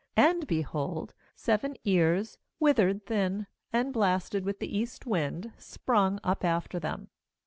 [0.17, 6.79] ^And, behold, seven ears, withered, thin, and blasted with the east wind, sprung up after
[6.79, 7.09] them.